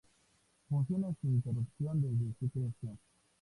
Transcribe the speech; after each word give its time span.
Funciona 0.67 1.13
sin 1.21 1.35
interrupción 1.35 2.01
desde 2.01 2.33
su 2.39 2.49
creación. 2.49 2.97